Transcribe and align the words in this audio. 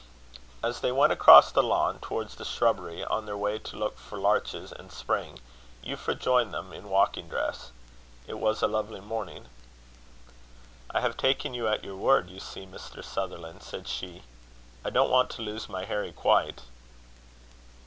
As 0.63 0.79
they 0.79 0.91
went 0.91 1.13
across 1.13 1.51
the 1.51 1.61
lawn 1.61 1.99
towards 2.01 2.33
the 2.33 2.43
shrubbery, 2.43 3.05
on 3.05 3.27
their 3.27 3.37
way 3.37 3.59
to 3.59 3.75
look 3.75 3.99
for 3.99 4.17
larches 4.17 4.71
and 4.71 4.91
Spring, 4.91 5.37
Euphra 5.83 6.17
joined 6.19 6.51
them 6.51 6.73
in 6.73 6.89
walking 6.89 7.27
dress. 7.29 7.69
It 8.25 8.39
was 8.39 8.63
a 8.63 8.67
lovely 8.67 8.99
morning. 8.99 9.45
"I 10.89 11.01
have 11.01 11.17
taken 11.17 11.53
you 11.53 11.67
at 11.67 11.83
your 11.83 11.97
word, 11.97 12.31
you 12.31 12.39
see, 12.39 12.65
Mr. 12.65 13.03
Sutherland," 13.03 13.61
said 13.61 13.87
she. 13.87 14.23
"I 14.83 14.89
don't 14.89 15.11
want 15.11 15.29
to 15.37 15.43
lose 15.43 15.69
my 15.69 15.85
Harry 15.85 16.11
quite." 16.11 16.61